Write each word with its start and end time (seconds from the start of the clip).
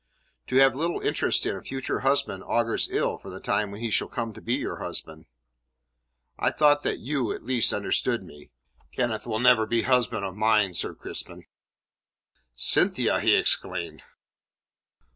"To 0.47 0.55
have 0.55 0.75
little 0.75 0.99
interest 1.01 1.45
in 1.45 1.55
a 1.55 1.61
future 1.61 1.99
husband 1.99 2.43
augurs 2.47 2.89
ill 2.89 3.19
for 3.19 3.29
the 3.29 3.39
time 3.39 3.69
when 3.69 3.81
he 3.81 3.91
shall 3.91 4.07
come 4.07 4.33
to 4.33 4.41
be 4.41 4.55
your 4.55 4.77
husband." 4.77 5.25
"I 6.39 6.49
thought 6.49 6.81
that 6.81 6.97
you, 6.97 7.31
at 7.31 7.43
least, 7.43 7.71
understood 7.71 8.23
me. 8.23 8.49
Kenneth 8.91 9.27
will 9.27 9.37
never 9.37 9.67
be 9.67 9.83
husband 9.83 10.25
of 10.25 10.35
mine, 10.35 10.73
Sir 10.73 10.95
Crispin." 10.95 11.43
"Cynthia!" 12.55 13.19
he 13.19 13.35
exclaimed. 13.35 14.01